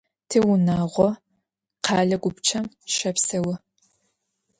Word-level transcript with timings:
Tiunağo 0.29 1.07
khele 1.85 2.17
gupçem 2.23 2.65
şepseu. 2.95 3.45